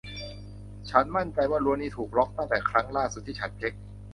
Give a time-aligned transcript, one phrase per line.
[0.89, 3.73] ฉันมั่นใจว่ารั้วนี้ถูกล็อคตั้งแต่ครั้งล่าสุดที่ฉันเช็ค